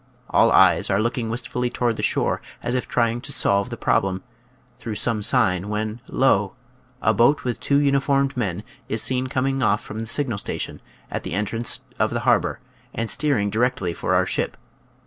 All 0.31 0.51
eyes 0.51 0.89
are 0.89 0.99
looking 0.99 1.29
wistfully 1.29 1.69
toward 1.69 1.95
the 1.95 2.01
shore, 2.01 2.41
as 2.63 2.73
if 2.73 2.87
trying 2.87 3.21
to 3.21 3.31
solve 3.31 3.69
the 3.69 3.77
problem, 3.77 4.23
through 4.79 4.95
some 4.95 5.21
sign, 5.21 5.69
when, 5.69 6.01
lol 6.07 6.55
a 7.03 7.13
boat 7.13 7.43
with 7.43 7.59
two 7.59 7.77
uniformed 7.79 8.35
men, 8.35 8.63
is 8.89 9.03
seen 9.03 9.27
coming 9.27 9.61
off 9.61 9.83
from 9.83 9.99
the 9.99 10.07
signal 10.07 10.39
station, 10.39 10.81
at 11.11 11.21
the 11.21 11.33
entrance 11.33 11.81
of 11.99 12.09
the 12.09 12.21
harbor, 12.21 12.59
and 12.95 13.11
steering 13.11 13.51
directly 13.51 13.93
for 13.93 14.15
our 14.15 14.25
ship. 14.25 14.57